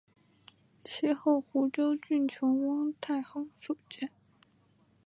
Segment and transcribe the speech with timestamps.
[0.83, 4.09] 其后湖州郡丞汪泰亨所建。